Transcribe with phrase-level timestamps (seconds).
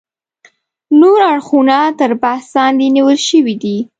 [1.01, 3.77] نور اړخونه تر بحث لاندې نیول شوي دي.